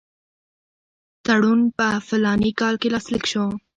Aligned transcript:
تړون 1.25 1.59
په 1.77 1.87
فلاني 2.07 2.51
کال 2.59 2.75
کې 2.81 2.87
لاسلیک 2.93 3.25
شو. 3.31 3.45